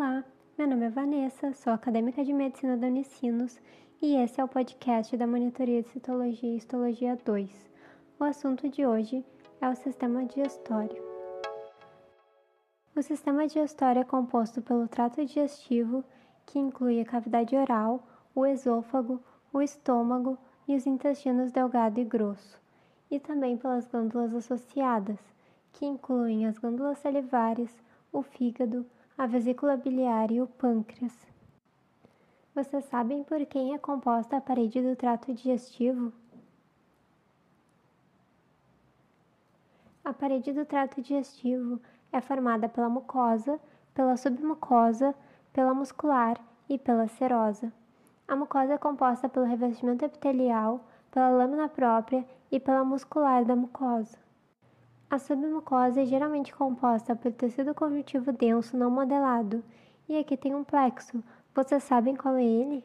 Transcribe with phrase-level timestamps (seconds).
[0.00, 0.22] Olá,
[0.56, 3.60] meu nome é Vanessa, sou acadêmica de medicina da Unicinos
[4.00, 7.50] e esse é o podcast da Monitoria de Citologia e Histologia 2.
[8.20, 9.24] O assunto de hoje
[9.60, 11.02] é o sistema digestório.
[12.94, 16.04] O sistema digestório é composto pelo trato digestivo,
[16.46, 18.06] que inclui a cavidade oral,
[18.36, 19.20] o esôfago,
[19.52, 20.38] o estômago
[20.68, 22.62] e os intestinos delgado e grosso,
[23.10, 25.18] e também pelas glândulas associadas,
[25.72, 27.76] que incluem as glândulas salivares,
[28.12, 28.86] o fígado,
[29.18, 31.12] a vesícula biliar e o pâncreas.
[32.54, 36.12] Vocês sabem por quem é composta a parede do trato digestivo?
[40.04, 41.80] A parede do trato digestivo
[42.12, 43.58] é formada pela mucosa,
[43.92, 45.12] pela submucosa,
[45.52, 47.72] pela muscular e pela serosa.
[48.28, 50.80] A mucosa é composta pelo revestimento epitelial,
[51.10, 54.27] pela lâmina própria e pela muscular da mucosa.
[55.10, 59.64] A submucosa é geralmente composta por tecido conjuntivo denso não modelado,
[60.06, 61.24] e aqui tem um plexo.
[61.54, 62.84] Vocês sabem qual é ele?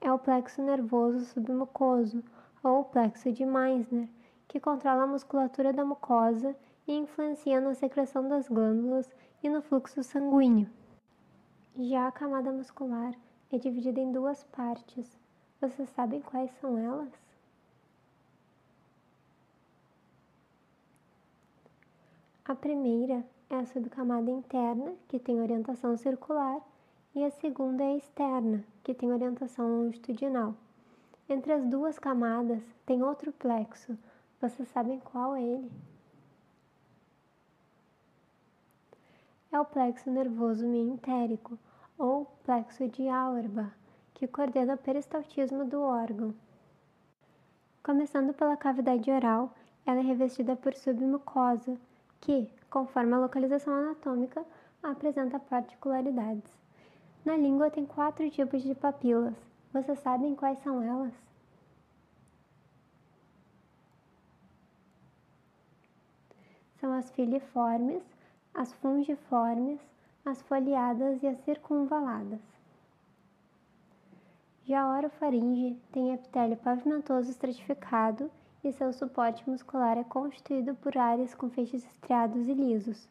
[0.00, 2.22] É o plexo nervoso submucoso,
[2.62, 4.08] ou plexo de Meissner,
[4.46, 6.54] que controla a musculatura da mucosa
[6.86, 9.10] e influencia na secreção das glândulas
[9.42, 10.70] e no fluxo sanguíneo.
[11.76, 13.14] Já a camada muscular
[13.50, 15.18] é dividida em duas partes.
[15.60, 17.27] Vocês sabem quais são elas?
[22.48, 26.58] A primeira é a subcamada interna, que tem orientação circular,
[27.14, 30.54] e a segunda é a externa, que tem orientação longitudinal.
[31.28, 33.98] Entre as duas camadas tem outro plexo.
[34.40, 35.70] Vocês sabem qual é ele?
[39.52, 41.58] É o plexo nervoso meentérico,
[41.98, 43.74] ou plexo de Auerbach,
[44.14, 46.34] que coordena o peristaltismo do órgão.
[47.82, 49.52] Começando pela cavidade oral,
[49.84, 51.78] ela é revestida por submucosa,
[52.20, 54.44] que, conforme a localização anatômica,
[54.82, 56.52] apresenta particularidades.
[57.24, 59.34] Na língua tem quatro tipos de papilas.
[59.72, 61.12] Vocês sabem quais são elas?
[66.80, 68.02] São as filiformes,
[68.54, 69.80] as fungiformes,
[70.24, 72.40] as foliadas e as circunvaladas.
[74.64, 78.30] Já a orofaringe tem epitélio pavimentoso estratificado
[78.62, 83.08] e seu suporte muscular é constituído por áreas com feixes estriados e lisos.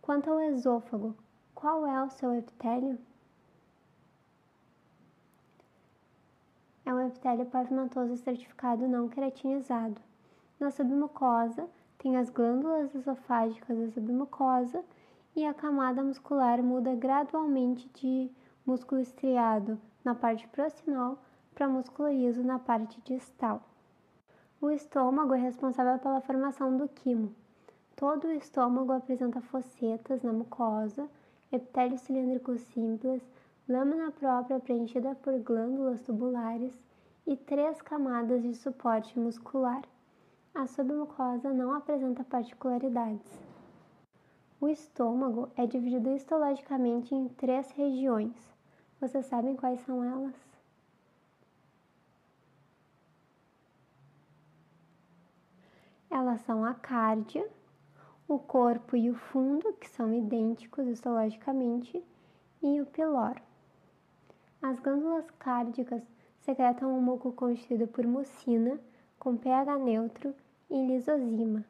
[0.00, 1.14] Quanto ao esôfago,
[1.54, 2.98] qual é o seu epitélio?
[6.84, 10.00] É um epitélio pavimentoso estratificado não queratinizado.
[10.58, 14.84] Na submucosa, tem as glândulas esofágicas da submucosa
[15.36, 18.28] e a camada muscular muda gradualmente de
[18.66, 21.16] músculo estriado na parte proximal
[21.54, 23.62] para músculo liso na parte distal.
[24.62, 27.34] O estômago é responsável pela formação do quimo.
[27.96, 31.08] Todo o estômago apresenta fossetas na mucosa,
[31.50, 33.20] epitélio cilíndrico simples,
[33.68, 36.72] lâmina própria preenchida por glândulas tubulares
[37.26, 39.82] e três camadas de suporte muscular.
[40.54, 43.32] A submucosa não apresenta particularidades.
[44.60, 48.36] O estômago é dividido histologicamente em três regiões.
[49.00, 50.51] Vocês sabem quais são elas?
[56.12, 57.48] Elas são a cárdia,
[58.28, 62.04] o corpo e o fundo, que são idênticos histologicamente,
[62.62, 63.40] e o piloro.
[64.60, 66.02] As glândulas cárdicas
[66.40, 68.78] secretam um muco constituído por mucina,
[69.18, 70.34] com pH neutro
[70.68, 71.64] e lisozima.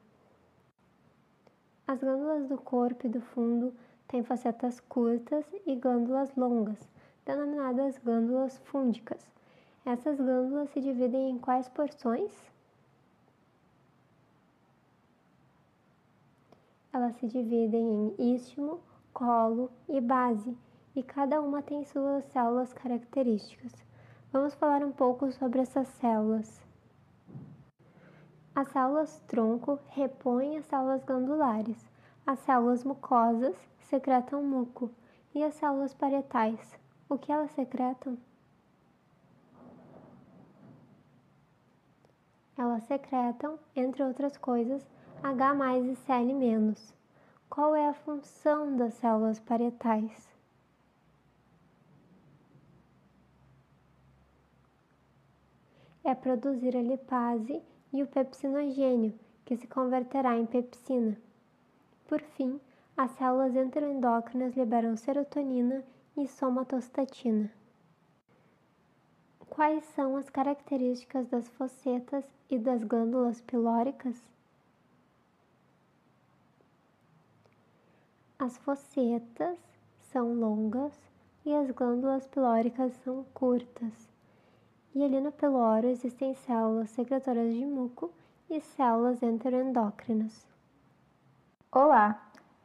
[1.87, 3.73] As glândulas do corpo e do fundo
[4.09, 6.91] têm facetas curtas e glândulas longas,
[7.25, 9.25] denominadas glândulas fúndicas.
[9.87, 12.52] Essas glândulas se dividem em quais porções?
[17.12, 18.81] Elas se dividem em istmo,
[19.12, 20.56] colo e base,
[20.97, 23.73] e cada uma tem suas células características.
[24.33, 26.62] Vamos falar um pouco sobre essas células.
[28.55, 31.87] As células tronco repõem as células glandulares.
[32.26, 34.91] As células mucosas secretam muco.
[35.35, 36.79] E as células parietais,
[37.11, 38.17] o que elas secretam?
[42.56, 44.82] Elas secretam, entre outras coisas,
[45.23, 47.01] H e Cl.
[47.54, 50.26] Qual é a função das células parietais?
[56.02, 57.62] É produzir a lipase
[57.93, 59.12] e o pepsinogênio,
[59.44, 61.14] que se converterá em pepsina.
[62.08, 62.58] Por fim,
[62.96, 65.84] as células enteroendócrinas liberam serotonina
[66.16, 67.52] e somatostatina.
[69.50, 74.32] Quais são as características das fossetas e das glândulas pilóricas?
[78.44, 79.56] As fossetas
[80.11, 81.00] são longas
[81.47, 84.11] e as glândulas pilóricas são curtas.
[84.93, 88.11] E ali no piloro existem células secretoras de muco
[88.50, 90.44] e células enteroendócrinas.
[91.71, 92.21] Olá,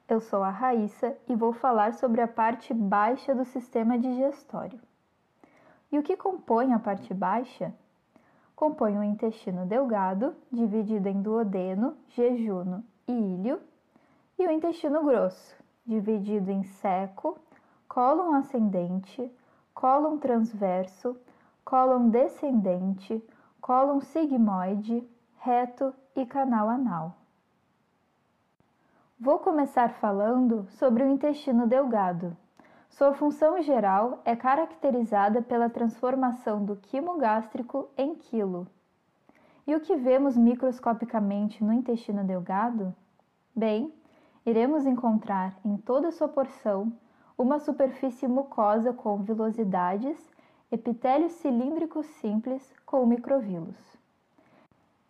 [0.10, 4.80] eu sou a Raíssa e vou falar sobre a parte baixa do sistema digestório.
[5.92, 7.72] E o que compõe a parte baixa?
[8.56, 13.62] Compõe o intestino delgado, dividido em duodeno, jejuno e íleo,
[14.40, 15.56] e o intestino grosso,
[15.88, 17.38] dividido em seco,
[17.88, 19.32] cólon ascendente,
[19.74, 21.18] cólon transverso,
[21.64, 23.24] cólon descendente,
[23.62, 25.08] cólon sigmoide,
[25.38, 27.16] reto e canal anal.
[29.20, 32.36] Vou começar falando sobre o intestino delgado.
[32.90, 38.68] Sua função geral é caracterizada pela transformação do quimo gástrico em quilo.
[39.66, 42.96] E o que vemos microscopicamente no intestino delgado?
[43.56, 43.94] Bem,
[44.48, 46.94] iremos encontrar em toda sua porção
[47.38, 50.18] uma superfície mucosa com vilosidades
[50.72, 53.76] epitélio cilíndrico simples com microvilos.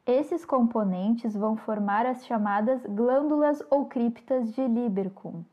[0.07, 5.43] Esses componentes vão formar as chamadas glândulas ou criptas de Lieberkühn.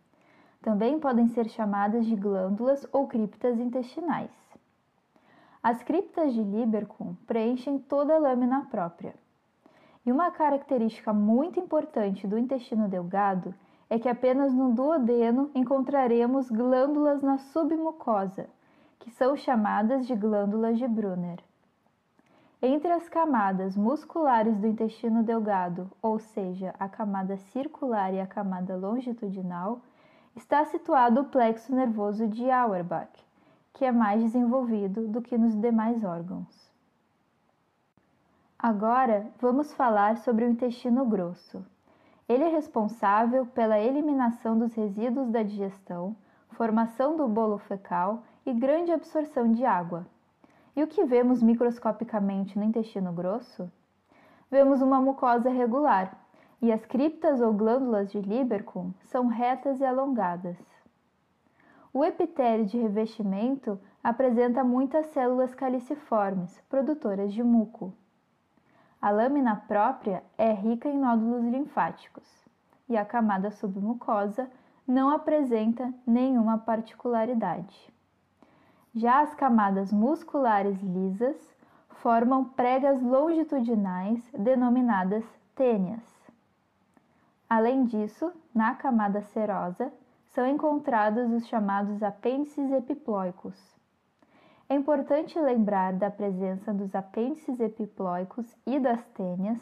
[0.62, 4.30] Também podem ser chamadas de glândulas ou criptas intestinais.
[5.62, 9.14] As criptas de Lieberkühn preenchem toda a lâmina própria.
[10.06, 13.54] E uma característica muito importante do intestino delgado
[13.94, 18.48] é que apenas no duodeno encontraremos glândulas na submucosa,
[18.98, 21.38] que são chamadas de glândulas de Brunner.
[22.60, 28.74] Entre as camadas musculares do intestino delgado, ou seja, a camada circular e a camada
[28.74, 29.80] longitudinal,
[30.34, 33.12] está situado o plexo nervoso de Auerbach,
[33.72, 36.68] que é mais desenvolvido do que nos demais órgãos.
[38.58, 41.64] Agora vamos falar sobre o intestino grosso.
[42.28, 46.16] Ele é responsável pela eliminação dos resíduos da digestão,
[46.50, 50.06] formação do bolo fecal e grande absorção de água.
[50.74, 53.70] E o que vemos microscopicamente no intestino grosso?
[54.50, 56.18] Vemos uma mucosa regular,
[56.62, 60.56] e as criptas ou glândulas de Lieberkühn são retas e alongadas.
[61.92, 67.92] O epitélio de revestimento apresenta muitas células caliciformes, produtoras de muco.
[69.04, 72.24] A lâmina própria é rica em nódulos linfáticos,
[72.88, 74.50] e a camada submucosa
[74.88, 77.92] não apresenta nenhuma particularidade.
[78.94, 81.36] Já as camadas musculares lisas
[82.00, 85.22] formam pregas longitudinais denominadas
[85.54, 86.02] tênias.
[87.46, 89.92] Além disso, na camada serosa
[90.28, 93.54] são encontrados os chamados apêndices epiploicos.
[94.74, 99.60] É importante lembrar da presença dos apêndices epiploicos e das tênias,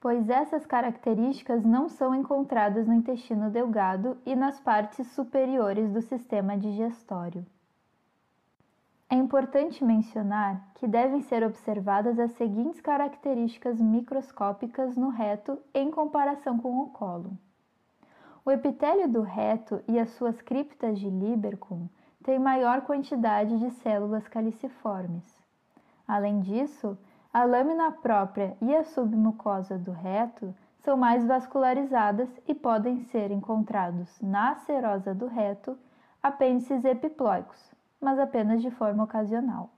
[0.00, 6.56] pois essas características não são encontradas no intestino delgado e nas partes superiores do sistema
[6.56, 7.44] digestório.
[9.10, 16.58] É importante mencionar que devem ser observadas as seguintes características microscópicas no reto em comparação
[16.58, 17.36] com o colo.
[18.46, 21.86] O epitélio do reto e as suas criptas de Lieberkühn
[22.22, 25.24] têm maior quantidade de células caliciformes.
[26.06, 26.96] Além disso,
[27.32, 34.20] a lâmina própria e a submucosa do reto são mais vascularizadas e podem ser encontrados
[34.20, 35.78] na serosa do reto
[36.22, 39.70] apêndices epiploicos, mas apenas de forma ocasional.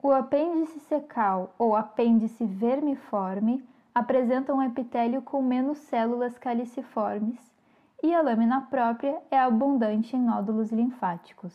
[0.00, 7.48] O apêndice secal ou apêndice vermiforme apresenta um epitélio com menos células caliciformes
[8.02, 11.54] e a lâmina própria é abundante em nódulos linfáticos.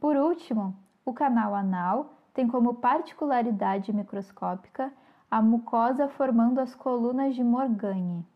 [0.00, 0.74] Por último,
[1.04, 4.92] o canal anal tem como particularidade microscópica
[5.30, 8.26] a mucosa formando as colunas de Morgane.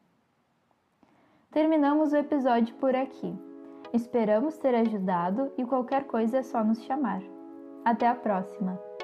[1.51, 3.35] Terminamos o episódio por aqui.
[3.93, 7.23] Esperamos ter ajudado e qualquer coisa é só nos chamar.
[7.85, 8.96] Até a próxima!